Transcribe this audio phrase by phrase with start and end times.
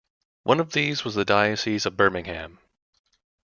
[0.45, 2.57] One of these was the diocese of Birmingham.